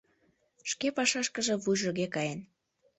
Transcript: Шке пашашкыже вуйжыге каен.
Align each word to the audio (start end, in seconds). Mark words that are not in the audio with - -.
Шке 0.71 0.87
пашашкыже 0.95 1.55
вуйжыге 1.63 2.07
каен. 2.15 2.39